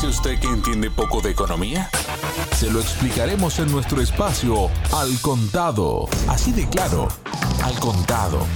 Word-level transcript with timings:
dice 0.00 0.18
usted 0.18 0.40
que 0.40 0.46
entiende 0.46 0.90
poco 0.90 1.20
de 1.20 1.30
economía? 1.30 1.90
Se 2.52 2.70
lo 2.70 2.80
explicaremos 2.80 3.58
en 3.58 3.70
nuestro 3.70 4.00
espacio 4.00 4.70
Al 4.94 5.20
Contado. 5.20 6.08
Así 6.26 6.52
de 6.52 6.66
claro, 6.70 7.08
Al 7.62 7.78
Contado. 7.80 8.46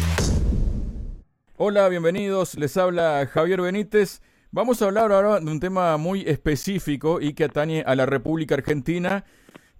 Hola, 1.59 1.89
bienvenidos. 1.91 2.55
Les 2.55 2.79
habla 2.79 3.29
Javier 3.31 3.61
Benítez. 3.61 4.23
Vamos 4.53 4.81
a 4.81 4.87
hablar 4.87 5.13
ahora 5.13 5.39
de 5.39 5.51
un 5.51 5.61
tema 5.61 5.99
muy 5.99 6.23
específico 6.23 7.21
y 7.21 7.35
que 7.35 7.45
atañe 7.45 7.83
a 7.87 7.95
la 7.95 8.07
República 8.07 8.55
Argentina, 8.55 9.27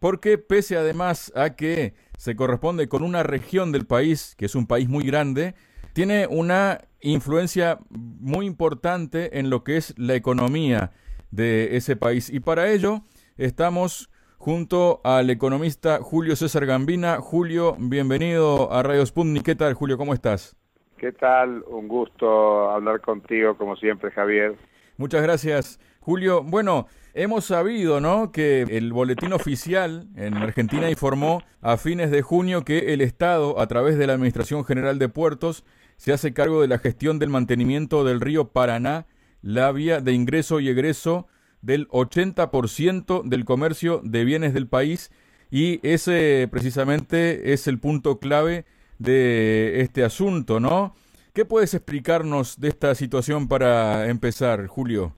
porque 0.01 0.37
pese 0.37 0.77
además 0.77 1.33
a 1.35 1.57
que 1.57 1.95
se 2.19 2.37
corresponde 2.37 2.89
con 2.89 3.03
una 3.03 3.23
región 3.23 3.73
del 3.73 3.87
país, 3.87 4.35
que 4.37 4.45
es 4.47 4.55
un 4.55 4.67
país 4.67 4.87
muy 4.91 5.05
grande, 5.05 5.55
tiene 5.95 6.27
una 6.27 6.83
influencia 7.01 7.79
muy 7.89 8.45
importante 8.45 9.39
en 9.39 9.49
lo 9.49 9.65
que 9.65 9.79
es 9.79 9.95
la 9.97 10.15
economía 10.15 10.93
de 11.35 11.77
ese 11.77 11.97
país. 11.97 12.31
Y 12.31 12.41
para 12.41 12.71
ello 12.71 13.03
estamos 13.37 14.11
junto 14.39 15.01
al 15.05 15.31
economista 15.31 15.99
Julio 16.01 16.37
César 16.37 16.67
Gambina. 16.67 17.19
Julio, 17.21 17.77
bienvenido 17.79 18.73
a 18.73 18.83
Radio 18.83 19.05
Sputnik. 19.05 19.43
¿Qué 19.43 19.55
tal, 19.55 19.75
Julio? 19.75 19.97
¿Cómo 19.97 20.15
estás? 20.15 20.57
¿Qué 20.99 21.13
tal? 21.13 21.65
Un 21.67 21.89
gusto 21.89 22.71
hablar 22.71 23.01
contigo, 23.01 23.57
como 23.57 23.77
siempre, 23.77 24.11
Javier. 24.11 24.57
Muchas 24.97 25.23
gracias, 25.23 25.81
Julio. 26.01 26.43
Bueno, 26.43 26.87
hemos 27.15 27.47
sabido, 27.47 28.01
¿no?, 28.01 28.31
que 28.31 28.63
el 28.63 28.93
boletín 28.93 29.33
oficial 29.33 30.07
en 30.17 30.35
Argentina 30.35 30.89
informó 30.89 31.43
a 31.61 31.77
fines 31.77 32.11
de 32.11 32.23
junio 32.23 32.65
que 32.65 32.95
el 32.95 33.01
Estado, 33.01 33.59
a 33.59 33.67
través 33.67 33.99
de 33.99 34.07
la 34.07 34.13
Administración 34.13 34.65
General 34.65 34.99
de 34.99 35.09
Puertos, 35.09 35.65
se 35.97 36.13
hace 36.13 36.33
cargo 36.33 36.61
de 36.61 36.69
la 36.69 36.79
gestión 36.79 37.19
del 37.19 37.31
mantenimiento 37.31 38.05
del 38.05 38.21
río 38.21 38.49
Paraná, 38.49 39.07
la 39.45 39.71
vía 39.73 40.01
de 40.01 40.13
ingreso 40.13 40.59
y 40.59 40.71
egreso 40.71 41.29
del 41.61 41.87
80% 41.89 43.23
del 43.25 43.45
comercio 43.45 44.01
de 44.03 44.25
bienes 44.25 44.55
del 44.55 44.67
país 44.67 45.13
y 45.51 45.87
ese 45.87 46.49
precisamente 46.51 47.53
es 47.53 47.69
el 47.69 47.79
punto 47.79 48.19
clave 48.19 48.65
de 48.99 49.83
este 49.83 50.03
asunto, 50.03 50.61
¿no? 50.61 50.95
¿Qué 51.35 51.45
puedes 51.45 51.75
explicarnos 51.75 52.59
de 52.59 52.69
esta 52.69 52.95
situación 52.95 53.47
para 53.47 54.09
empezar, 54.09 54.67
Julio? 54.67 55.13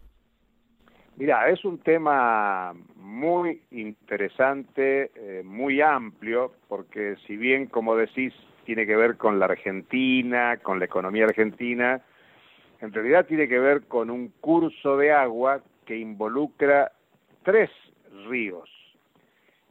Mira, 1.16 1.48
es 1.48 1.64
un 1.64 1.78
tema 1.78 2.74
muy 2.96 3.62
interesante, 3.70 5.12
eh, 5.14 5.42
muy 5.44 5.80
amplio, 5.80 6.52
porque 6.68 7.14
si 7.26 7.36
bien, 7.36 7.66
como 7.66 7.94
decís, 7.94 8.34
tiene 8.64 8.86
que 8.86 8.96
ver 8.96 9.16
con 9.16 9.38
la 9.38 9.46
Argentina, 9.46 10.56
con 10.62 10.80
la 10.80 10.86
economía 10.86 11.26
argentina, 11.26 12.02
en 12.80 12.92
realidad 12.92 13.26
tiene 13.26 13.48
que 13.48 13.58
ver 13.58 13.86
con 13.86 14.10
un 14.10 14.28
curso 14.40 14.96
de 14.96 15.12
agua 15.12 15.60
que 15.84 15.96
involucra 15.96 16.92
tres 17.42 17.70
ríos. 18.28 18.70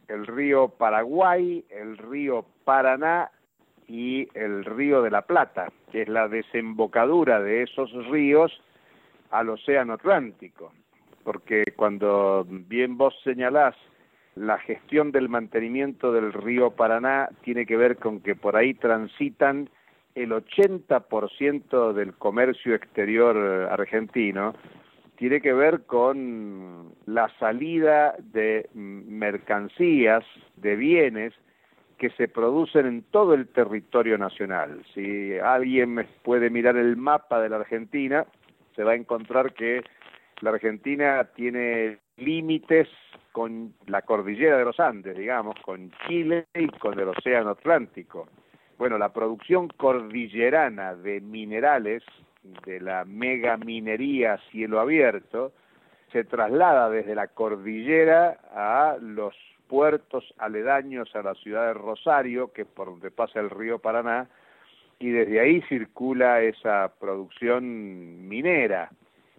El 0.08 0.26
río 0.26 0.70
Paraguay, 0.70 1.66
el 1.70 1.98
río 1.98 2.46
Paraná 2.64 3.32
y 3.88 4.28
el 4.34 4.66
río 4.66 5.02
de 5.02 5.12
la 5.12 5.24
Plata, 5.24 5.72
que 5.92 6.04
es 6.04 6.10
la 6.10 6.28
desembocadura 6.28 7.42
de 7.42 7.64
esos 7.64 7.92
ríos 8.08 8.52
al 9.32 9.50
Océano 9.50 9.94
Atlántico. 9.94 10.72
Porque 11.24 11.64
cuando 11.76 12.46
bien 12.48 12.98
vos 12.98 13.16
señalás 13.24 13.76
la 14.36 14.58
gestión 14.60 15.12
del 15.12 15.30
mantenimiento 15.30 16.12
del 16.12 16.34
río 16.34 16.72
Paraná 16.72 17.30
tiene 17.44 17.66
que 17.66 17.78
ver 17.78 17.98
con 17.98 18.20
que 18.20 18.36
por 18.36 18.56
ahí 18.56 18.74
transitan 18.74 19.70
el 20.16 20.32
80% 20.32 21.94
del 21.94 22.14
comercio 22.14 22.74
exterior 22.74 23.38
argentino, 23.70 24.54
tiene 25.18 25.42
que 25.42 25.54
ver 25.54 25.86
con 25.86 26.94
la 27.06 27.30
salida 27.40 28.16
de 28.20 28.70
mercancías, 28.74 30.26
de 30.58 30.76
bienes 30.76 31.34
que 31.98 32.10
se 32.12 32.28
producen 32.28 32.86
en 32.86 33.04
todo 33.04 33.34
el 33.34 33.48
territorio 33.48 34.18
nacional. 34.18 34.84
Si 34.94 35.38
alguien 35.38 36.06
puede 36.24 36.50
mirar 36.50 36.76
el 36.76 36.98
mapa 36.98 37.42
de 37.42 37.50
la 37.50 37.58
Argentina, 37.58 38.26
se 38.76 38.84
va 38.84 38.92
a 38.92 38.96
encontrar 38.96 39.54
que 39.54 39.82
la 40.42 40.50
Argentina 40.50 41.24
tiene 41.36 42.00
límites 42.18 42.90
con 43.32 43.74
la 43.88 44.02
cordillera 44.02 44.58
de 44.58 44.66
los 44.66 44.80
Andes, 44.80 45.18
digamos, 45.18 45.56
con 45.62 45.92
Chile 46.08 46.46
y 46.54 46.68
con 46.68 47.00
el 47.00 47.08
Océano 47.08 47.52
Atlántico. 47.52 48.28
Bueno, 48.78 48.98
la 48.98 49.14
producción 49.14 49.70
cordillerana 49.70 50.96
de 50.96 51.22
minerales, 51.22 52.04
de 52.66 52.82
la 52.82 53.06
mega 53.06 53.58
minería 53.58 54.38
cielo 54.52 54.80
abierto, 54.80 55.54
se 56.12 56.24
traslada 56.24 56.90
desde 56.90 57.16
la 57.16 57.28
cordillera 57.28 58.38
a 58.54 58.98
los 59.00 59.34
puertos 59.68 60.34
aledaños 60.38 61.16
a 61.16 61.24
la 61.24 61.34
ciudad 61.36 61.68
de 61.68 61.74
Rosario, 61.74 62.52
que 62.54 62.64
es 62.64 62.68
por 62.68 62.88
donde 62.88 63.12
pasa 63.12 63.40
el 63.40 63.50
río 63.50 63.80
Paraná, 63.80 64.28
y 65.00 65.10
desde 65.10 65.40
ahí 65.40 65.62
circula 65.64 66.42
esa 66.42 66.92
producción 67.00 68.28
minera, 68.28 68.90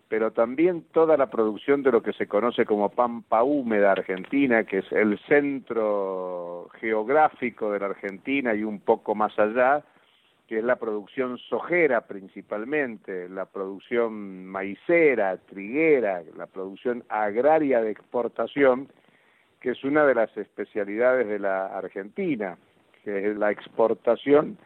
pero 0.09 0.31
también 0.31 0.85
toda 0.93 1.17
la 1.17 1.31
producción 1.31 1.83
de 1.83 1.91
lo 1.91 2.03
que 2.03 2.13
se 2.13 2.29
conoce 2.29 2.65
como 2.65 2.91
pampa 2.91 3.43
húmeda 3.43 3.93
argentina, 3.93 4.65
que 4.65 4.79
es 4.79 4.93
el 4.93 5.19
centro 5.27 6.69
geográfico 6.81 7.73
de 7.73 7.81
la 7.81 7.87
Argentina 7.87 8.55
y 8.55 8.63
un 8.63 8.81
poco 8.81 9.15
más 9.15 9.37
allá, 9.39 9.83
que 10.47 10.59
es 10.59 10.65
la 10.65 10.77
producción 10.77 11.39
sojera 11.39 12.03
principalmente, 12.03 13.29
la 13.29 13.47
producción 13.47 14.47
maicera, 14.47 15.37
triguera, 15.39 16.23
la 16.37 16.47
producción 16.47 17.03
agraria 17.09 17.81
de 17.81 17.91
exportación, 17.91 18.89
que 19.61 19.71
es 19.71 19.83
una 19.83 20.07
de 20.07 20.15
las 20.15 20.37
especialidades 20.37 21.27
de 21.27 21.41
la 21.41 21.67
Argentina, 21.77 22.57
que 23.03 23.31
es 23.31 23.37
la 23.37 23.51
exportación 23.51 24.57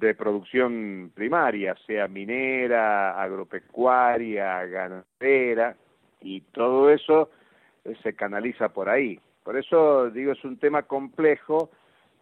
de 0.00 0.14
producción 0.14 1.12
primaria, 1.14 1.76
sea 1.86 2.08
minera, 2.08 3.20
agropecuaria, 3.22 4.64
ganadera, 4.66 5.76
y 6.22 6.40
todo 6.40 6.90
eso 6.90 7.30
eh, 7.84 7.94
se 8.02 8.14
canaliza 8.14 8.70
por 8.70 8.88
ahí. 8.88 9.20
Por 9.44 9.56
eso 9.56 10.10
digo, 10.10 10.32
es 10.32 10.44
un 10.44 10.58
tema 10.58 10.82
complejo, 10.84 11.70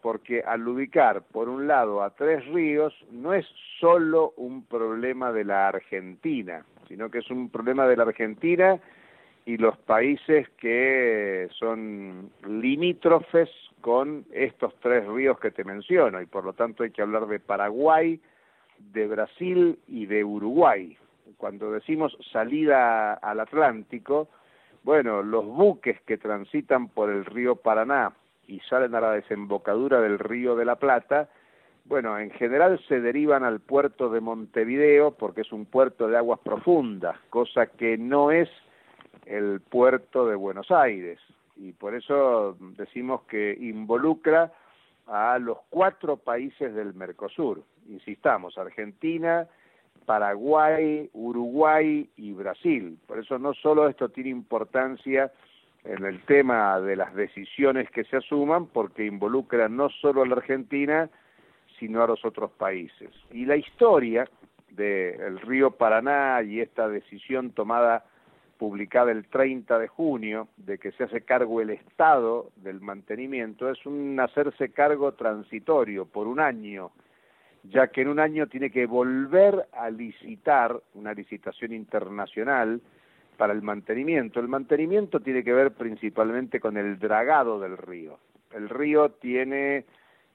porque 0.01 0.41
al 0.41 0.67
ubicar, 0.67 1.23
por 1.23 1.49
un 1.49 1.67
lado, 1.67 2.03
a 2.03 2.11
tres 2.11 2.45
ríos, 2.47 2.93
no 3.11 3.33
es 3.33 3.45
solo 3.79 4.33
un 4.37 4.65
problema 4.65 5.31
de 5.31 5.45
la 5.45 5.69
Argentina, 5.69 6.65
sino 6.87 7.09
que 7.09 7.19
es 7.19 7.29
un 7.29 7.49
problema 7.49 7.87
de 7.87 7.97
la 7.97 8.03
Argentina 8.03 8.79
y 9.45 9.57
los 9.57 9.77
países 9.77 10.49
que 10.57 11.47
son 11.57 12.29
limítrofes 12.47 13.49
con 13.81 14.25
estos 14.31 14.73
tres 14.81 15.05
ríos 15.07 15.39
que 15.39 15.51
te 15.51 15.63
menciono 15.63 16.21
y 16.21 16.25
por 16.25 16.43
lo 16.43 16.53
tanto 16.53 16.83
hay 16.83 16.91
que 16.91 17.01
hablar 17.01 17.27
de 17.27 17.39
Paraguay, 17.39 18.19
de 18.77 19.07
Brasil 19.07 19.79
y 19.87 20.05
de 20.05 20.23
Uruguay. 20.23 20.97
Cuando 21.37 21.71
decimos 21.71 22.17
salida 22.31 23.13
al 23.13 23.39
Atlántico, 23.39 24.27
bueno, 24.83 25.21
los 25.21 25.45
buques 25.45 26.01
que 26.01 26.17
transitan 26.17 26.89
por 26.89 27.09
el 27.09 27.25
río 27.25 27.55
Paraná 27.55 28.13
y 28.47 28.59
salen 28.61 28.95
a 28.95 29.01
la 29.01 29.11
desembocadura 29.11 30.01
del 30.01 30.19
río 30.19 30.55
de 30.55 30.65
la 30.65 30.75
Plata, 30.75 31.29
bueno, 31.85 32.19
en 32.19 32.31
general 32.31 32.79
se 32.87 32.99
derivan 32.99 33.43
al 33.43 33.59
puerto 33.61 34.09
de 34.09 34.19
Montevideo 34.19 35.11
porque 35.11 35.41
es 35.41 35.51
un 35.51 35.65
puerto 35.65 36.07
de 36.07 36.17
aguas 36.17 36.39
profundas, 36.39 37.17
cosa 37.29 37.67
que 37.67 37.97
no 37.97 38.31
es 38.31 38.49
el 39.25 39.61
puerto 39.61 40.27
de 40.27 40.35
Buenos 40.35 40.71
Aires 40.71 41.19
y 41.59 41.73
por 41.73 41.93
eso 41.93 42.57
decimos 42.77 43.23
que 43.23 43.55
involucra 43.59 44.51
a 45.07 45.37
los 45.39 45.57
cuatro 45.69 46.17
países 46.17 46.73
del 46.73 46.93
Mercosur. 46.93 47.63
Insistamos, 47.89 48.57
Argentina, 48.57 49.47
Paraguay, 50.05 51.09
Uruguay 51.13 52.09
y 52.15 52.31
Brasil. 52.31 52.97
Por 53.05 53.19
eso 53.19 53.37
no 53.37 53.53
solo 53.53 53.89
esto 53.89 54.09
tiene 54.09 54.29
importancia 54.29 55.31
en 55.83 56.05
el 56.05 56.21
tema 56.25 56.79
de 56.79 56.95
las 56.95 57.13
decisiones 57.13 57.89
que 57.91 58.03
se 58.05 58.17
asuman, 58.17 58.67
porque 58.67 59.05
involucra 59.05 59.67
no 59.67 59.89
solo 59.89 60.21
a 60.21 60.27
la 60.27 60.35
Argentina, 60.35 61.09
sino 61.79 62.03
a 62.03 62.07
los 62.07 62.23
otros 62.23 62.51
países. 62.51 63.09
Y 63.31 63.45
la 63.45 63.55
historia 63.55 64.29
del 64.71 65.39
río 65.41 65.71
Paraná 65.71 66.41
y 66.43 66.59
esta 66.61 66.87
decisión 66.87 67.51
tomada 67.51 68.05
publicada 68.59 69.13
el 69.13 69.25
30 69.27 69.79
de 69.79 69.87
junio, 69.87 70.49
de 70.57 70.77
que 70.77 70.91
se 70.91 71.05
hace 71.05 71.21
cargo 71.21 71.61
el 71.61 71.69
Estado 71.69 72.51
del 72.57 72.81
mantenimiento, 72.81 73.69
es 73.69 73.85
un 73.85 74.19
hacerse 74.19 74.69
cargo 74.73 75.13
transitorio 75.13 76.05
por 76.05 76.27
un 76.27 76.41
año, 76.41 76.91
ya 77.63 77.87
que 77.87 78.01
en 78.01 78.09
un 78.09 78.19
año 78.19 78.47
tiene 78.47 78.69
que 78.69 78.85
volver 78.85 79.65
a 79.71 79.89
licitar 79.89 80.77
una 80.93 81.13
licitación 81.13 81.71
internacional 81.71 82.81
para 83.37 83.53
el 83.53 83.61
mantenimiento. 83.61 84.41
El 84.41 84.49
mantenimiento 84.49 85.21
tiene 85.21 85.41
que 85.41 85.53
ver 85.53 85.71
principalmente 85.71 86.59
con 86.59 86.75
el 86.75 86.99
dragado 86.99 87.61
del 87.61 87.77
río. 87.77 88.19
El 88.53 88.67
río 88.67 89.11
tiene 89.11 89.85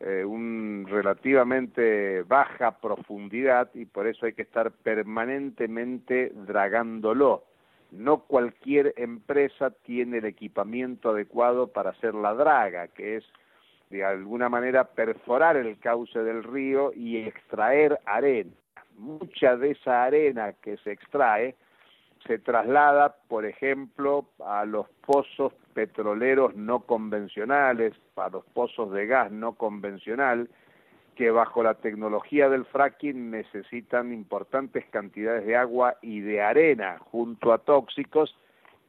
eh, 0.00 0.24
un 0.24 0.86
relativamente 0.88 2.22
baja 2.22 2.78
profundidad 2.80 3.68
y 3.74 3.84
por 3.84 4.06
eso 4.06 4.24
hay 4.24 4.32
que 4.32 4.42
estar 4.42 4.72
permanentemente 4.72 6.32
dragándolo 6.34 7.44
no 7.96 8.18
cualquier 8.20 8.94
empresa 8.96 9.70
tiene 9.70 10.18
el 10.18 10.24
equipamiento 10.24 11.10
adecuado 11.10 11.68
para 11.68 11.90
hacer 11.90 12.14
la 12.14 12.34
draga, 12.34 12.88
que 12.88 13.16
es 13.16 13.24
de 13.90 14.04
alguna 14.04 14.48
manera 14.48 14.84
perforar 14.84 15.56
el 15.56 15.78
cauce 15.78 16.18
del 16.18 16.42
río 16.42 16.92
y 16.94 17.18
extraer 17.18 18.00
arena. 18.04 18.50
Mucha 18.96 19.56
de 19.56 19.72
esa 19.72 20.04
arena 20.04 20.52
que 20.62 20.76
se 20.78 20.92
extrae 20.92 21.54
se 22.26 22.38
traslada, 22.38 23.16
por 23.28 23.44
ejemplo, 23.44 24.26
a 24.44 24.64
los 24.64 24.88
pozos 25.06 25.52
petroleros 25.74 26.54
no 26.56 26.80
convencionales, 26.80 27.92
a 28.16 28.28
los 28.30 28.44
pozos 28.46 28.92
de 28.92 29.06
gas 29.06 29.30
no 29.30 29.54
convencional, 29.54 30.48
que 31.14 31.30
bajo 31.30 31.62
la 31.62 31.74
tecnología 31.74 32.48
del 32.48 32.64
fracking 32.64 33.30
necesitan 33.30 34.12
importantes 34.12 34.84
cantidades 34.86 35.46
de 35.46 35.56
agua 35.56 35.96
y 36.02 36.20
de 36.20 36.42
arena 36.42 36.98
junto 36.98 37.52
a 37.52 37.58
tóxicos 37.58 38.36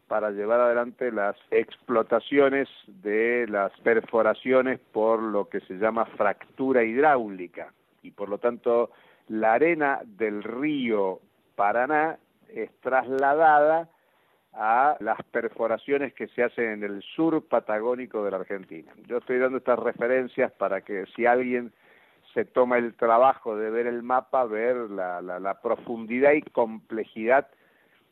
para 0.08 0.32
llevar 0.32 0.60
adelante 0.60 1.12
las 1.12 1.36
explotaciones 1.52 2.70
de 2.88 3.48
las 3.50 3.72
perforaciones 3.82 4.80
por 4.92 5.22
lo 5.22 5.50
que 5.50 5.62
se 5.62 5.76
llama 5.76 6.06
fractura 6.06 6.84
hidráulica 6.84 7.74
y 8.04 8.12
por 8.12 8.30
lo 8.30 8.38
tanto 8.38 8.92
la 9.28 9.54
arena 9.54 10.02
del 10.06 10.44
río 10.44 11.20
Paraná 11.56 12.18
es 12.50 12.70
trasladada 12.82 13.90
a 14.54 14.96
las 15.00 15.22
perforaciones 15.32 16.14
que 16.14 16.28
se 16.28 16.44
hacen 16.44 16.70
en 16.70 16.84
el 16.84 17.02
sur 17.02 17.44
patagónico 17.46 18.24
de 18.24 18.32
la 18.32 18.38
Argentina. 18.38 18.92
Yo 19.08 19.18
estoy 19.18 19.38
dando 19.38 19.58
estas 19.58 19.80
referencias 19.80 20.52
para 20.54 20.82
que 20.82 21.06
si 21.16 21.26
alguien 21.26 21.74
se 22.36 22.44
toma 22.44 22.78
el 22.78 22.94
trabajo 22.96 23.56
de 23.56 23.72
ver 23.72 23.88
el 23.88 24.04
mapa, 24.04 24.44
ver 24.44 24.76
la, 24.92 25.22
la, 25.22 25.62
profundidad 25.62 26.34
y 26.34 26.42
complejidad 26.42 27.48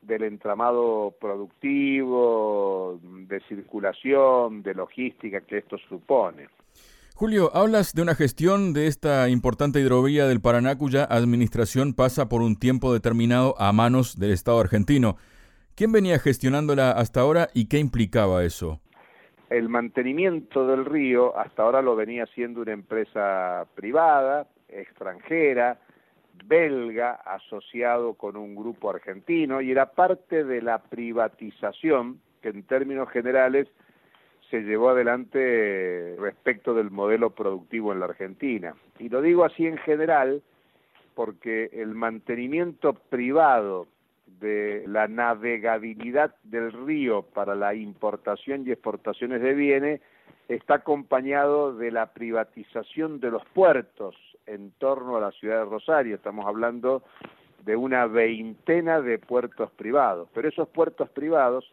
del 0.02 0.24
entramado 0.24 1.14
productivo, 1.20 3.00
de 3.04 3.42
circulación, 3.50 4.64
de 4.64 4.74
logística 4.74 5.42
que 5.42 5.58
esto 5.58 5.78
supone. 5.90 6.48
Julio, 7.16 7.52
hablas 7.54 7.94
de 7.94 8.02
una 8.02 8.16
gestión 8.16 8.74
de 8.74 8.88
esta 8.88 9.28
importante 9.30 9.82
hidrovía 9.82 10.26
del 10.26 10.42
Paraná 10.42 10.78
cuya 10.78 11.04
administración 11.04 11.94
pasa 11.94 12.30
por 12.30 12.42
un 12.42 12.56
tiempo 12.56 12.94
determinado 12.94 13.56
a 13.60 13.74
manos 13.74 14.18
del 14.18 14.32
Estado 14.32 14.60
argentino. 14.60 15.18
¿Quién 15.76 15.92
venía 15.92 16.18
gestionándola 16.18 16.92
hasta 16.92 17.20
ahora 17.20 17.50
y 17.54 17.66
qué 17.66 17.78
implicaba 17.78 18.44
eso? 18.46 18.80
El 19.54 19.70
mantenimiento 19.70 20.66
del 20.66 20.84
río 20.84 21.38
hasta 21.38 21.62
ahora 21.62 21.84
lo 21.84 21.96
venía 21.96 22.24
haciendo 22.24 22.62
una 22.62 22.72
empresa 22.72 23.68
privada, 23.76 24.48
extranjera, 24.68 25.78
belga, 26.46 27.12
asociado 27.24 28.16
con 28.16 28.36
un 28.36 28.56
grupo 28.56 28.90
argentino, 28.90 29.62
y 29.62 29.70
era 29.70 29.92
parte 29.92 30.44
de 30.44 30.64
la 30.64 30.80
privatización 30.80 32.20
que 32.42 32.50
en 32.50 32.64
términos 32.64 33.12
generales 33.12 33.68
se 34.50 34.62
llevó 34.62 34.90
adelante 34.90 36.16
respecto 36.18 36.74
del 36.74 36.90
modelo 36.90 37.30
productivo 37.30 37.94
en 37.94 38.00
la 38.00 38.06
Argentina. 38.06 38.74
Y 38.98 39.10
lo 39.10 39.22
digo 39.22 39.46
así 39.46 39.68
en 39.68 39.78
general 39.78 40.42
porque 41.14 41.70
el 41.74 41.94
mantenimiento 41.94 42.94
privado 42.96 43.86
de 44.26 44.84
la 44.88 45.08
navegabilidad 45.08 46.36
del 46.44 46.72
río 46.72 47.24
para 47.24 47.56
la 47.56 47.74
importación 47.74 48.66
y 48.66 48.72
exportaciones 48.72 49.42
de 49.42 49.54
bienes 49.54 50.02
está 50.48 50.76
acompañado 50.76 51.76
de 51.76 51.92
la 51.92 52.08
privatización 52.14 53.20
de 53.20 53.32
los 53.32 53.46
puertos 53.54 54.16
en 54.46 54.72
torno 54.72 55.18
a 55.18 55.22
la 55.22 55.32
ciudad 55.32 55.60
de 55.60 55.70
Rosario. 55.70 56.16
Estamos 56.16 56.46
hablando 56.46 57.04
de 57.64 57.76
una 57.76 58.08
veintena 58.08 59.02
de 59.02 59.20
puertos 59.20 59.72
privados, 59.72 60.30
pero 60.34 60.50
esos 60.50 60.68
puertos 60.70 61.10
privados 61.10 61.72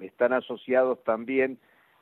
están 0.00 0.32
asociados 0.32 1.02
también 1.04 1.58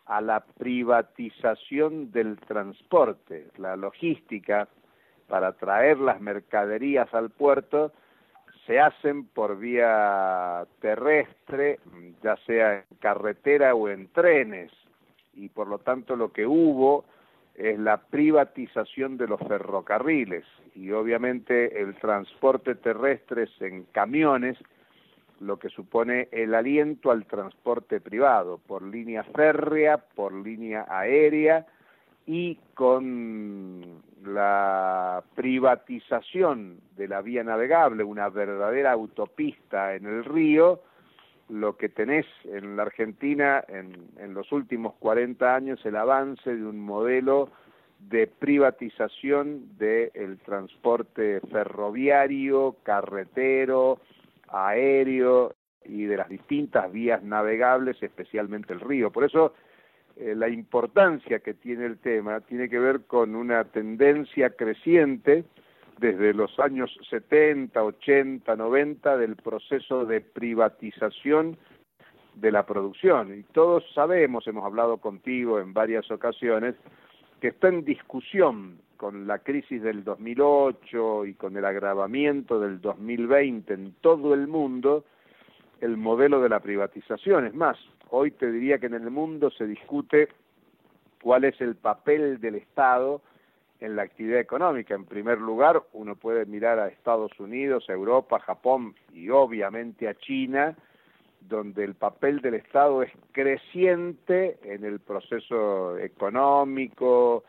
a 0.06 0.20
la 0.20 0.40
privatización 0.40 2.10
del 2.10 2.38
transporte, 2.40 3.48
la 3.56 3.76
logística 3.76 4.68
para 5.28 5.52
traer 5.52 5.98
las 5.98 6.20
mercaderías 6.20 7.12
al 7.14 7.30
puerto 7.30 7.92
se 8.66 8.80
hacen 8.80 9.26
por 9.26 9.58
vía 9.58 10.66
terrestre, 10.80 11.78
ya 12.22 12.36
sea 12.46 12.78
en 12.78 12.96
carretera 12.98 13.74
o 13.74 13.88
en 13.88 14.08
trenes, 14.08 14.70
y 15.34 15.48
por 15.48 15.68
lo 15.68 15.78
tanto 15.78 16.16
lo 16.16 16.32
que 16.32 16.46
hubo 16.46 17.04
es 17.54 17.78
la 17.78 17.98
privatización 17.98 19.16
de 19.16 19.28
los 19.28 19.40
ferrocarriles 19.40 20.44
y 20.74 20.90
obviamente 20.90 21.80
el 21.80 21.94
transporte 21.96 22.74
terrestre 22.74 23.48
en 23.60 23.84
camiones 23.84 24.58
lo 25.40 25.58
que 25.58 25.68
supone 25.68 26.28
el 26.32 26.54
aliento 26.54 27.10
al 27.10 27.26
transporte 27.26 28.00
privado 28.00 28.58
por 28.66 28.82
línea 28.82 29.24
férrea, 29.24 29.98
por 29.98 30.32
línea 30.32 30.86
aérea 30.88 31.66
y 32.26 32.58
con 32.74 34.02
la 34.24 35.22
privatización 35.34 36.80
de 36.96 37.08
la 37.08 37.20
vía 37.20 37.44
navegable, 37.44 38.04
una 38.04 38.28
verdadera 38.30 38.92
autopista 38.92 39.94
en 39.94 40.06
el 40.06 40.24
río, 40.24 40.80
lo 41.50 41.76
que 41.76 41.90
tenés 41.90 42.26
en 42.44 42.76
la 42.76 42.84
Argentina 42.84 43.62
en, 43.68 44.08
en 44.16 44.32
los 44.32 44.50
últimos 44.52 44.94
40 44.94 45.54
años 45.54 45.84
el 45.84 45.96
avance 45.96 46.56
de 46.56 46.64
un 46.64 46.80
modelo 46.80 47.50
de 48.08 48.26
privatización 48.26 49.76
del 49.78 50.38
transporte 50.44 51.40
ferroviario, 51.52 52.76
carretero, 52.82 54.00
aéreo 54.48 55.54
y 55.84 56.04
de 56.04 56.16
las 56.16 56.28
distintas 56.28 56.90
vías 56.92 57.22
navegables, 57.22 58.02
especialmente 58.02 58.72
el 58.72 58.80
río. 58.80 59.10
Por 59.10 59.24
eso 59.24 59.54
eh, 60.16 60.34
la 60.36 60.48
importancia 60.48 61.40
que 61.40 61.54
tiene 61.54 61.86
el 61.86 61.98
tema 61.98 62.40
tiene 62.40 62.68
que 62.68 62.78
ver 62.78 63.02
con 63.06 63.34
una 63.34 63.64
tendencia 63.64 64.50
creciente 64.50 65.44
desde 65.98 66.34
los 66.34 66.58
años 66.58 66.96
70, 67.10 67.82
80, 67.82 68.56
90 68.56 69.16
del 69.16 69.36
proceso 69.36 70.04
de 70.04 70.20
privatización 70.20 71.56
de 72.36 72.52
la 72.52 72.66
producción. 72.66 73.38
Y 73.38 73.42
todos 73.44 73.84
sabemos, 73.94 74.46
hemos 74.46 74.64
hablado 74.64 74.98
contigo 74.98 75.60
en 75.60 75.72
varias 75.72 76.10
ocasiones, 76.10 76.74
que 77.40 77.48
está 77.48 77.68
en 77.68 77.84
discusión 77.84 78.78
con 78.96 79.26
la 79.26 79.40
crisis 79.40 79.82
del 79.82 80.04
2008 80.04 81.26
y 81.26 81.34
con 81.34 81.56
el 81.56 81.64
agravamiento 81.64 82.60
del 82.60 82.80
2020 82.80 83.74
en 83.74 83.92
todo 84.00 84.34
el 84.34 84.46
mundo, 84.46 85.04
el 85.80 85.96
modelo 85.96 86.40
de 86.40 86.48
la 86.48 86.60
privatización. 86.60 87.46
Es 87.46 87.54
más, 87.54 87.76
hoy 88.14 88.30
te 88.30 88.50
diría 88.50 88.78
que 88.78 88.86
en 88.86 88.94
el 88.94 89.10
mundo 89.10 89.50
se 89.50 89.66
discute 89.66 90.28
cuál 91.20 91.44
es 91.44 91.60
el 91.60 91.74
papel 91.74 92.40
del 92.40 92.54
Estado 92.54 93.20
en 93.80 93.96
la 93.96 94.02
actividad 94.02 94.38
económica. 94.38 94.94
En 94.94 95.04
primer 95.04 95.38
lugar, 95.38 95.82
uno 95.92 96.14
puede 96.14 96.46
mirar 96.46 96.78
a 96.78 96.88
Estados 96.88 97.32
Unidos, 97.40 97.84
a 97.88 97.92
Europa, 97.92 98.38
Japón 98.38 98.94
y 99.12 99.30
obviamente 99.30 100.08
a 100.08 100.14
China, 100.14 100.76
donde 101.40 101.82
el 101.82 101.94
papel 101.94 102.40
del 102.40 102.54
Estado 102.54 103.02
es 103.02 103.10
creciente 103.32 104.58
en 104.62 104.84
el 104.84 105.00
proceso 105.00 105.98
económico, 105.98 107.42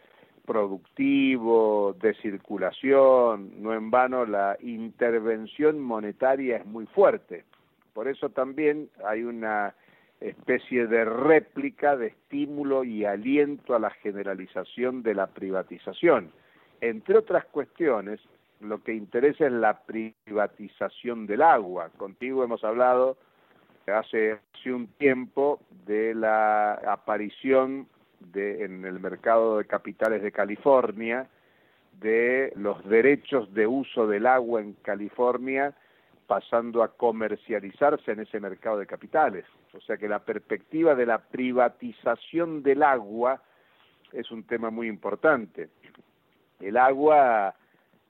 productivo, 0.45 1.95
de 2.01 2.15
circulación, 2.15 3.61
no 3.61 3.73
en 3.73 3.91
vano 3.91 4.25
la 4.25 4.57
intervención 4.61 5.79
monetaria 5.79 6.57
es 6.57 6.65
muy 6.65 6.87
fuerte. 6.87 7.45
Por 7.93 8.07
eso 8.07 8.29
también 8.29 8.89
hay 9.05 9.23
una 9.23 9.73
especie 10.29 10.87
de 10.87 11.05
réplica 11.05 11.95
de 11.95 12.07
estímulo 12.07 12.83
y 12.83 13.05
aliento 13.05 13.75
a 13.75 13.79
la 13.79 13.89
generalización 13.89 15.03
de 15.03 15.15
la 15.15 15.27
privatización. 15.27 16.31
Entre 16.81 17.17
otras 17.17 17.45
cuestiones, 17.45 18.19
lo 18.59 18.83
que 18.83 18.93
interesa 18.93 19.45
es 19.45 19.51
la 19.51 19.81
privatización 19.81 21.27
del 21.27 21.41
agua. 21.41 21.89
Contigo 21.97 22.43
hemos 22.43 22.63
hablado 22.63 23.17
hace, 23.87 24.39
hace 24.53 24.73
un 24.73 24.87
tiempo 24.87 25.59
de 25.85 26.15
la 26.15 26.73
aparición 26.73 27.87
de, 28.19 28.63
en 28.63 28.85
el 28.85 28.99
mercado 28.99 29.57
de 29.57 29.65
capitales 29.65 30.23
de 30.23 30.31
California 30.31 31.27
de 31.99 32.51
los 32.55 32.83
derechos 32.89 33.53
de 33.53 33.67
uso 33.67 34.07
del 34.07 34.25
agua 34.27 34.61
en 34.61 34.73
California 34.73 35.73
pasando 36.27 36.83
a 36.83 36.89
comercializarse 36.89 38.11
en 38.11 38.21
ese 38.21 38.39
mercado 38.39 38.79
de 38.79 38.87
capitales. 38.87 39.45
O 39.73 39.81
sea 39.81 39.97
que 39.97 40.07
la 40.07 40.19
perspectiva 40.19 40.95
de 40.95 41.05
la 41.05 41.19
privatización 41.19 42.63
del 42.63 42.83
agua 42.83 43.41
es 44.11 44.31
un 44.31 44.43
tema 44.43 44.69
muy 44.69 44.87
importante. 44.87 45.69
El 46.59 46.77
agua 46.77 47.55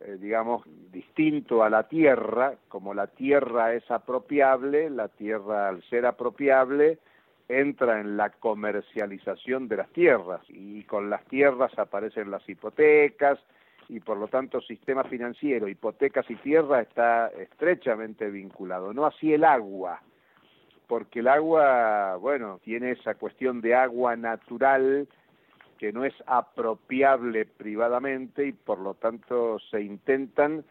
eh, 0.02 0.18
digamos, 0.20 0.64
distinto 0.92 1.64
a 1.64 1.70
la 1.70 1.88
tierra, 1.88 2.56
como 2.68 2.94
la 2.94 3.08
tierra 3.08 3.74
es 3.74 3.90
apropiable, 3.90 4.90
la 4.90 5.08
tierra 5.08 5.70
al 5.70 5.82
ser 5.84 6.06
apropiable 6.06 7.00
entra 7.48 8.02
en 8.02 8.18
la 8.18 8.30
comercialización 8.32 9.68
de 9.68 9.78
las 9.78 9.90
tierras 9.92 10.42
y 10.50 10.84
con 10.84 11.10
las 11.10 11.24
tierras 11.26 11.78
aparecen 11.80 12.30
las 12.30 12.48
hipotecas 12.50 13.40
y 13.90 14.00
por 14.00 14.18
lo 14.18 14.28
tanto 14.28 14.62
sistema 14.62 15.04
financiero, 15.04 15.68
hipotecas 15.68 16.30
y 16.30 16.36
tierra 16.36 16.82
está 16.82 17.28
estrechamente 17.28 18.30
vinculado, 18.30 18.94
no 18.94 19.06
así 19.06 19.34
el 19.34 19.44
agua. 19.44 20.02
porque 20.88 21.22
el 21.22 21.28
agua, 21.28 22.16
bueno, 22.18 22.60
tiene 22.64 22.92
esa 22.92 23.16
cuestión 23.16 23.60
de 23.60 23.74
agua 23.74 24.16
natural 24.16 25.08
que 25.80 25.92
no 25.92 26.06
es 26.06 26.14
apropiable 26.28 27.46
privadamente 27.46 28.46
y 28.46 28.52
por 28.52 28.78
lo 28.78 28.94
tanto 28.94 29.58
se 29.72 29.82
intentan 29.82 30.64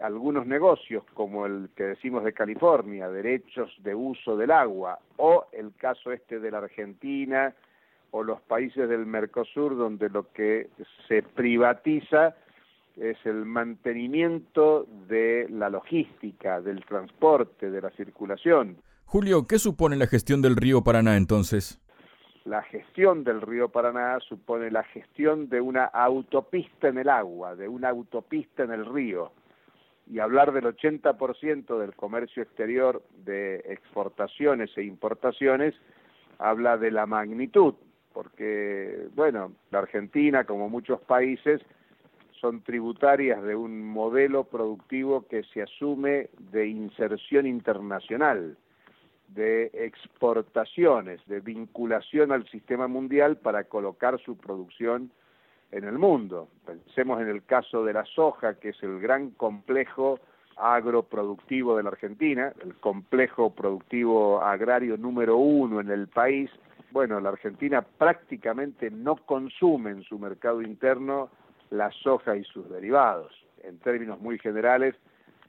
algunos 0.00 0.46
negocios 0.46 1.04
como 1.12 1.44
el 1.44 1.68
que 1.76 1.84
decimos 1.84 2.24
de 2.24 2.32
California, 2.32 3.10
derechos 3.10 3.70
de 3.82 3.94
uso 3.94 4.36
del 4.36 4.52
agua, 4.52 4.98
o 5.16 5.46
el 5.52 5.74
caso 5.76 6.12
este 6.12 6.38
de 6.38 6.50
la 6.50 6.58
Argentina 6.58 7.54
o 8.10 8.22
los 8.22 8.40
países 8.40 8.88
del 8.88 9.04
Mercosur 9.04 9.76
donde 9.76 10.08
lo 10.08 10.32
que 10.32 10.70
se 11.08 11.22
privatiza 11.22 12.34
es 13.00 13.16
el 13.24 13.44
mantenimiento 13.44 14.86
de 15.08 15.46
la 15.50 15.70
logística, 15.70 16.60
del 16.60 16.84
transporte, 16.84 17.70
de 17.70 17.80
la 17.80 17.90
circulación. 17.90 18.78
Julio, 19.04 19.46
¿qué 19.46 19.58
supone 19.58 19.96
la 19.96 20.06
gestión 20.06 20.42
del 20.42 20.56
río 20.56 20.82
Paraná 20.82 21.16
entonces? 21.16 21.80
La 22.44 22.62
gestión 22.62 23.24
del 23.24 23.40
río 23.42 23.68
Paraná 23.68 24.18
supone 24.20 24.70
la 24.70 24.82
gestión 24.84 25.48
de 25.48 25.60
una 25.60 25.84
autopista 25.84 26.88
en 26.88 26.98
el 26.98 27.08
agua, 27.08 27.54
de 27.56 27.68
una 27.68 27.90
autopista 27.90 28.64
en 28.64 28.72
el 28.72 28.86
río. 28.86 29.32
Y 30.06 30.20
hablar 30.20 30.52
del 30.52 30.64
80% 30.64 31.78
del 31.78 31.94
comercio 31.94 32.42
exterior 32.42 33.02
de 33.24 33.56
exportaciones 33.66 34.70
e 34.76 34.82
importaciones 34.82 35.74
habla 36.38 36.78
de 36.78 36.90
la 36.90 37.04
magnitud, 37.04 37.74
porque, 38.14 39.08
bueno, 39.14 39.52
la 39.70 39.80
Argentina, 39.80 40.44
como 40.44 40.70
muchos 40.70 41.00
países, 41.00 41.60
son 42.40 42.62
tributarias 42.62 43.42
de 43.42 43.54
un 43.54 43.86
modelo 43.86 44.44
productivo 44.44 45.26
que 45.26 45.42
se 45.44 45.62
asume 45.62 46.28
de 46.52 46.66
inserción 46.66 47.46
internacional, 47.46 48.56
de 49.28 49.70
exportaciones, 49.74 51.20
de 51.26 51.40
vinculación 51.40 52.32
al 52.32 52.48
sistema 52.48 52.88
mundial 52.88 53.36
para 53.36 53.64
colocar 53.64 54.18
su 54.20 54.36
producción 54.36 55.10
en 55.70 55.84
el 55.84 55.98
mundo. 55.98 56.48
Pensemos 56.66 57.20
en 57.20 57.28
el 57.28 57.44
caso 57.44 57.84
de 57.84 57.92
la 57.92 58.04
soja, 58.04 58.54
que 58.54 58.70
es 58.70 58.82
el 58.82 59.00
gran 59.00 59.30
complejo 59.30 60.18
agroproductivo 60.56 61.76
de 61.76 61.82
la 61.82 61.90
Argentina, 61.90 62.52
el 62.62 62.74
complejo 62.76 63.50
productivo 63.50 64.42
agrario 64.42 64.96
número 64.96 65.36
uno 65.36 65.80
en 65.80 65.90
el 65.90 66.08
país. 66.08 66.50
Bueno, 66.90 67.20
la 67.20 67.28
Argentina 67.28 67.82
prácticamente 67.82 68.90
no 68.90 69.16
consume 69.16 69.90
en 69.90 70.02
su 70.02 70.18
mercado 70.18 70.62
interno 70.62 71.28
la 71.70 71.90
soja 71.90 72.36
y 72.36 72.44
sus 72.44 72.68
derivados. 72.70 73.32
En 73.62 73.78
términos 73.78 74.20
muy 74.20 74.38
generales, 74.38 74.94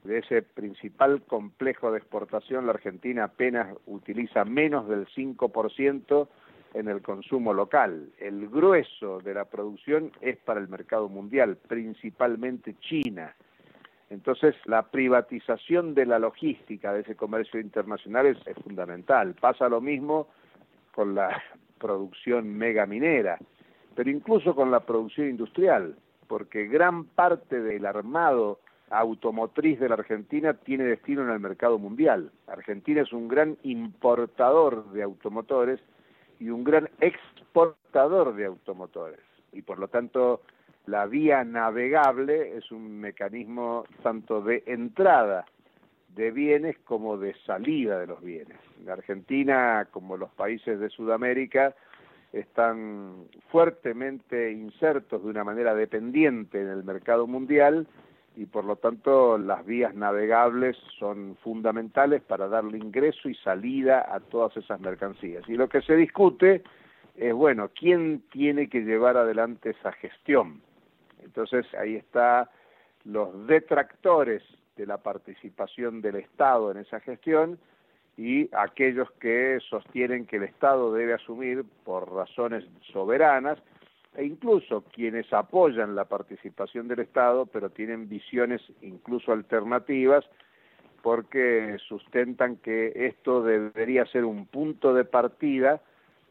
de 0.04 0.18
ese 0.18 0.42
principal 0.42 1.22
complejo 1.22 1.92
de 1.92 1.98
exportación, 1.98 2.66
la 2.66 2.72
Argentina 2.72 3.24
apenas 3.24 3.76
utiliza 3.86 4.44
menos 4.44 4.88
del 4.88 5.06
5% 5.06 6.28
en 6.74 6.88
el 6.88 7.02
consumo 7.02 7.52
local. 7.52 8.10
El 8.18 8.48
grueso 8.48 9.20
de 9.20 9.34
la 9.34 9.44
producción 9.44 10.12
es 10.20 10.38
para 10.38 10.60
el 10.60 10.68
mercado 10.68 11.08
mundial, 11.08 11.56
principalmente 11.56 12.76
China. 12.80 13.34
Entonces, 14.08 14.54
la 14.64 14.82
privatización 14.90 15.94
de 15.94 16.06
la 16.06 16.18
logística 16.18 16.92
de 16.92 17.00
ese 17.00 17.14
comercio 17.14 17.60
internacional 17.60 18.26
es, 18.26 18.38
es 18.46 18.56
fundamental. 18.62 19.34
Pasa 19.34 19.68
lo 19.68 19.80
mismo 19.80 20.28
con 20.92 21.14
la 21.14 21.42
producción 21.78 22.56
megaminera, 22.56 23.38
pero 23.94 24.10
incluso 24.10 24.54
con 24.54 24.70
la 24.70 24.80
producción 24.80 25.28
industrial 25.28 25.94
porque 26.30 26.68
gran 26.68 27.06
parte 27.06 27.60
del 27.60 27.84
armado 27.84 28.60
automotriz 28.88 29.80
de 29.80 29.88
la 29.88 29.96
Argentina 29.96 30.54
tiene 30.54 30.84
destino 30.84 31.22
en 31.24 31.30
el 31.30 31.40
mercado 31.40 31.76
mundial. 31.76 32.30
Argentina 32.46 33.02
es 33.02 33.12
un 33.12 33.26
gran 33.26 33.58
importador 33.64 34.92
de 34.92 35.02
automotores 35.02 35.80
y 36.38 36.50
un 36.50 36.62
gran 36.62 36.88
exportador 37.00 38.36
de 38.36 38.44
automotores. 38.44 39.18
Y 39.52 39.62
por 39.62 39.80
lo 39.80 39.88
tanto, 39.88 40.42
la 40.86 41.06
vía 41.06 41.42
navegable 41.42 42.56
es 42.56 42.70
un 42.70 43.00
mecanismo 43.00 43.84
tanto 44.04 44.40
de 44.40 44.62
entrada 44.66 45.46
de 46.14 46.30
bienes 46.30 46.78
como 46.84 47.18
de 47.18 47.34
salida 47.44 47.98
de 47.98 48.06
los 48.06 48.22
bienes. 48.22 48.58
La 48.84 48.92
Argentina, 48.92 49.88
como 49.90 50.16
los 50.16 50.30
países 50.30 50.78
de 50.78 50.90
Sudamérica, 50.90 51.74
están 52.32 53.24
fuertemente 53.50 54.52
insertos 54.52 55.22
de 55.22 55.30
una 55.30 55.44
manera 55.44 55.74
dependiente 55.74 56.60
en 56.60 56.68
el 56.68 56.84
mercado 56.84 57.26
mundial 57.26 57.86
y 58.36 58.46
por 58.46 58.64
lo 58.64 58.76
tanto 58.76 59.36
las 59.38 59.66
vías 59.66 59.94
navegables 59.94 60.76
son 60.98 61.36
fundamentales 61.42 62.22
para 62.22 62.48
darle 62.48 62.78
ingreso 62.78 63.28
y 63.28 63.34
salida 63.36 64.06
a 64.14 64.20
todas 64.20 64.56
esas 64.56 64.80
mercancías. 64.80 65.48
Y 65.48 65.54
lo 65.54 65.68
que 65.68 65.82
se 65.82 65.96
discute 65.96 66.62
es, 67.16 67.34
bueno, 67.34 67.70
¿quién 67.74 68.22
tiene 68.30 68.68
que 68.68 68.82
llevar 68.82 69.16
adelante 69.16 69.70
esa 69.70 69.92
gestión? 69.92 70.62
Entonces 71.22 71.66
ahí 71.74 71.96
está 71.96 72.50
los 73.04 73.46
detractores 73.46 74.42
de 74.76 74.86
la 74.86 74.98
participación 74.98 76.00
del 76.00 76.16
Estado 76.16 76.70
en 76.70 76.78
esa 76.78 77.00
gestión 77.00 77.58
y 78.16 78.48
aquellos 78.54 79.10
que 79.12 79.58
sostienen 79.68 80.26
que 80.26 80.36
el 80.36 80.44
Estado 80.44 80.92
debe 80.92 81.14
asumir 81.14 81.64
por 81.84 82.12
razones 82.12 82.64
soberanas 82.92 83.58
e 84.16 84.24
incluso 84.24 84.84
quienes 84.92 85.32
apoyan 85.32 85.94
la 85.94 86.04
participación 86.04 86.88
del 86.88 87.00
Estado 87.00 87.46
pero 87.46 87.70
tienen 87.70 88.08
visiones 88.08 88.60
incluso 88.82 89.32
alternativas 89.32 90.24
porque 91.02 91.78
sustentan 91.88 92.56
que 92.56 92.92
esto 92.94 93.42
debería 93.42 94.04
ser 94.06 94.24
un 94.24 94.46
punto 94.46 94.92
de 94.92 95.04
partida 95.04 95.80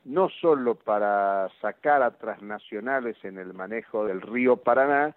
no 0.05 0.29
solo 0.29 0.75
para 0.75 1.49
sacar 1.61 2.01
a 2.01 2.11
transnacionales 2.11 3.17
en 3.23 3.37
el 3.37 3.53
manejo 3.53 4.05
del 4.05 4.21
río 4.21 4.57
Paraná, 4.57 5.15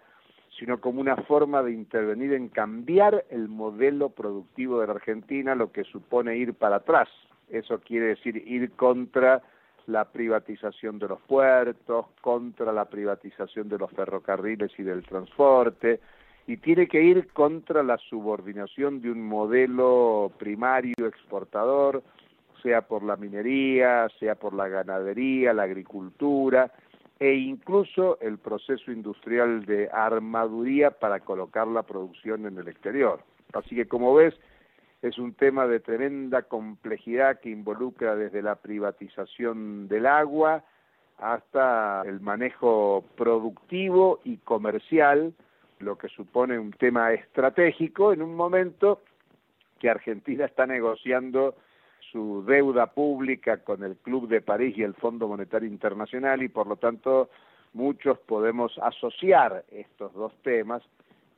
sino 0.57 0.79
como 0.79 1.01
una 1.01 1.15
forma 1.15 1.63
de 1.63 1.71
intervenir 1.71 2.33
en 2.33 2.49
cambiar 2.49 3.25
el 3.29 3.47
modelo 3.47 4.09
productivo 4.09 4.79
de 4.79 4.87
la 4.87 4.93
Argentina, 4.93 5.55
lo 5.55 5.71
que 5.71 5.83
supone 5.83 6.37
ir 6.37 6.53
para 6.53 6.77
atrás. 6.77 7.09
Eso 7.49 7.79
quiere 7.79 8.07
decir 8.07 8.37
ir 8.47 8.71
contra 8.71 9.41
la 9.87 10.05
privatización 10.05 10.99
de 10.99 11.07
los 11.09 11.21
puertos, 11.21 12.05
contra 12.21 12.71
la 12.71 12.85
privatización 12.85 13.67
de 13.67 13.77
los 13.77 13.91
ferrocarriles 13.91 14.71
y 14.77 14.83
del 14.83 15.03
transporte, 15.03 15.99
y 16.47 16.57
tiene 16.57 16.87
que 16.87 17.01
ir 17.01 17.27
contra 17.33 17.83
la 17.83 17.97
subordinación 17.97 19.01
de 19.01 19.11
un 19.11 19.25
modelo 19.25 20.31
primario 20.37 21.07
exportador, 21.07 22.03
sea 22.61 22.81
por 22.81 23.03
la 23.03 23.17
minería, 23.17 24.07
sea 24.19 24.35
por 24.35 24.53
la 24.53 24.67
ganadería, 24.67 25.53
la 25.53 25.63
agricultura, 25.63 26.71
e 27.19 27.33
incluso 27.33 28.19
el 28.21 28.37
proceso 28.37 28.91
industrial 28.91 29.65
de 29.65 29.89
armaduría 29.91 30.91
para 30.91 31.19
colocar 31.19 31.67
la 31.67 31.83
producción 31.83 32.45
en 32.45 32.57
el 32.57 32.67
exterior. 32.67 33.21
Así 33.53 33.75
que 33.75 33.87
como 33.87 34.13
ves, 34.15 34.33
es 35.01 35.17
un 35.17 35.33
tema 35.33 35.67
de 35.67 35.79
tremenda 35.79 36.43
complejidad 36.43 37.39
que 37.39 37.49
involucra 37.49 38.15
desde 38.15 38.41
la 38.41 38.55
privatización 38.55 39.87
del 39.87 40.05
agua 40.05 40.63
hasta 41.17 42.03
el 42.05 42.19
manejo 42.21 43.03
productivo 43.15 44.19
y 44.23 44.37
comercial, 44.37 45.33
lo 45.79 45.97
que 45.97 46.07
supone 46.07 46.57
un 46.57 46.71
tema 46.71 47.13
estratégico 47.13 48.13
en 48.13 48.21
un 48.21 48.35
momento 48.35 49.01
que 49.79 49.89
Argentina 49.89 50.45
está 50.45 50.65
negociando 50.65 51.55
su 52.13 52.45
deuda 52.45 52.93
pública 52.93 53.57
con 53.57 53.83
el 53.83 53.97
Club 53.97 54.29
de 54.29 54.39
París 54.39 54.77
y 54.77 54.83
el 54.83 54.93
Fondo 54.93 55.27
Monetario 55.27 55.67
Internacional 55.67 56.43
y 56.43 56.47
por 56.47 56.67
lo 56.67 56.75
tanto 56.77 57.29
muchos 57.73 58.19
podemos 58.19 58.77
asociar 58.77 59.65
estos 59.71 60.13
dos 60.13 60.31
temas 60.43 60.83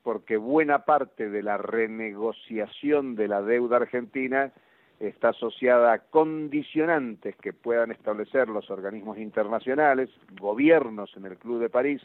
porque 0.04 0.38
buena 0.38 0.86
parte 0.86 1.30
de 1.30 1.42
la 1.42 1.58
renegociación 1.58 3.16
de 3.16 3.30
la 3.30 3.42
deuda 3.42 3.78
argentina 3.78 4.52
está 5.00 5.30
asociada 5.30 5.94
a 5.94 6.00
condicionantes 6.00 7.36
que 7.38 7.54
puedan 7.54 7.92
establecer 7.92 8.50
los 8.50 8.70
organismos 8.70 9.18
internacionales, 9.18 10.10
gobiernos 10.40 11.16
en 11.16 11.26
el 11.26 11.38
Club 11.38 11.60
de 11.60 11.70
París 11.70 12.02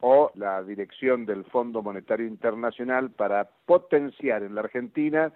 o 0.00 0.32
la 0.34 0.62
dirección 0.64 1.26
del 1.26 1.44
Fondo 1.44 1.80
Monetario 1.80 2.26
Internacional 2.26 3.10
para 3.10 3.48
potenciar 3.66 4.42
en 4.42 4.56
la 4.56 4.62
Argentina 4.62 5.32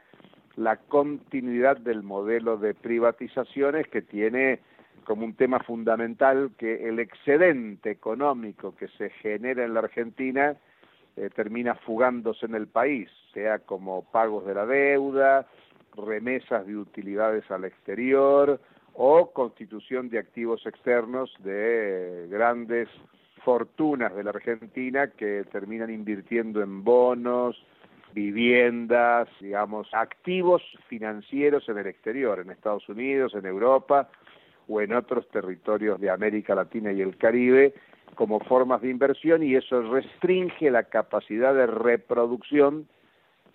la 0.58 0.76
continuidad 0.76 1.76
del 1.76 2.02
modelo 2.02 2.56
de 2.56 2.74
privatizaciones 2.74 3.86
que 3.86 4.02
tiene 4.02 4.58
como 5.04 5.24
un 5.24 5.34
tema 5.34 5.60
fundamental 5.60 6.50
que 6.58 6.88
el 6.88 6.98
excedente 6.98 7.92
económico 7.92 8.74
que 8.74 8.88
se 8.88 9.10
genera 9.10 9.64
en 9.64 9.72
la 9.72 9.80
Argentina 9.80 10.56
eh, 11.16 11.30
termina 11.34 11.76
fugándose 11.76 12.46
en 12.46 12.56
el 12.56 12.66
país, 12.66 13.08
sea 13.32 13.60
como 13.60 14.02
pagos 14.10 14.46
de 14.46 14.54
la 14.54 14.66
deuda, 14.66 15.46
remesas 15.96 16.66
de 16.66 16.76
utilidades 16.76 17.48
al 17.52 17.64
exterior 17.64 18.60
o 18.94 19.30
constitución 19.30 20.08
de 20.08 20.18
activos 20.18 20.66
externos 20.66 21.32
de 21.38 22.26
grandes 22.30 22.88
fortunas 23.44 24.14
de 24.14 24.24
la 24.24 24.30
Argentina 24.30 25.06
que 25.06 25.44
terminan 25.52 25.90
invirtiendo 25.90 26.60
en 26.60 26.82
bonos, 26.82 27.56
viviendas, 28.18 29.28
digamos, 29.40 29.88
activos 29.92 30.62
financieros 30.88 31.68
en 31.68 31.78
el 31.78 31.86
exterior, 31.86 32.40
en 32.40 32.50
Estados 32.50 32.88
Unidos, 32.88 33.32
en 33.34 33.46
Europa 33.46 34.08
o 34.66 34.80
en 34.80 34.92
otros 34.92 35.28
territorios 35.28 36.00
de 36.00 36.10
América 36.10 36.54
Latina 36.54 36.92
y 36.92 37.00
el 37.00 37.16
Caribe 37.16 37.74
como 38.16 38.40
formas 38.40 38.82
de 38.82 38.90
inversión 38.90 39.42
y 39.42 39.54
eso 39.54 39.80
restringe 39.92 40.70
la 40.70 40.84
capacidad 40.84 41.54
de 41.54 41.66
reproducción 41.66 42.88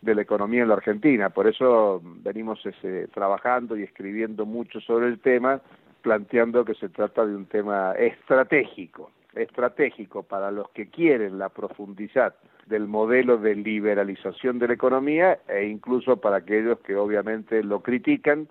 de 0.02 0.16
la 0.16 0.22
economía 0.22 0.62
en 0.62 0.70
la 0.70 0.76
Argentina. 0.76 1.30
Por 1.30 1.48
eso 1.48 2.02
venimos 2.04 2.66
ese, 2.66 3.08
trabajando 3.10 3.76
y 3.76 3.84
escribiendo 3.84 4.46
mucho 4.46 4.80
sobre 4.80 5.08
el 5.08 5.20
tema, 5.20 5.62
planteando 6.02 6.64
que 6.64 6.76
se 6.76 6.90
trata 6.90 7.26
de 7.26 7.36
un 7.36 7.46
tema 7.46 7.94
estratégico, 7.94 9.12
estratégico 9.36 10.24
para 10.24 10.52
los 10.52 10.70
que 10.70 10.90
quieren 10.90 11.40
la 11.40 11.50
profundidad 11.50 12.36
del 12.68 12.88
modelo 12.88 13.38
de 13.38 13.56
liberalización 13.56 14.60
de 14.60 14.68
la 14.68 14.74
economía 14.74 15.40
e 15.48 15.66
incluso 15.66 16.18
para 16.18 16.38
aquellos 16.38 16.80
que 16.80 16.96
obviamente 16.96 17.64
lo 17.64 17.82
critican 17.82 18.48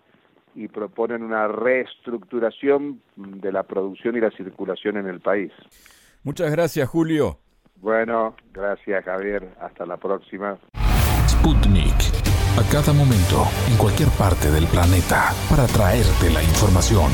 y 0.55 0.69
proponen 0.69 1.23
una 1.23 1.49
reestructuración 1.49 3.01
de 3.17 3.53
la 3.53 3.63
producción 3.63 4.17
y 4.17 4.21
la 4.21 4.31
circulación 4.31 4.99
en 4.99 5.07
el 5.07 5.21
país. 5.21 5.51
Muchas 6.25 6.53
gracias, 6.53 6.89
Julio. 6.89 7.39
Bueno, 7.77 8.37
gracias, 8.53 9.05
Javier. 9.05 9.49
Hasta 9.61 9.87
la 9.87 9.97
próxima. 9.97 10.59
Sputnik. 11.27 11.95
A 12.59 12.63
cada 12.71 12.93
momento, 12.93 13.49
en 13.71 13.79
cualquier 13.79 14.11
parte 14.11 14.51
del 14.51 14.67
planeta, 14.67 15.31
para 15.49 15.67
traerte 15.67 16.31
la 16.31 16.43
información. 16.43 17.11